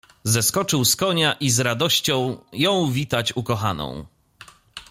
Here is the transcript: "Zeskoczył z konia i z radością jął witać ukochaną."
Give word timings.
"Zeskoczył 0.23 0.85
z 0.85 0.95
konia 0.95 1.33
i 1.33 1.49
z 1.49 1.59
radością 1.59 2.37
jął 2.53 2.87
witać 2.87 3.35
ukochaną." 3.35 4.05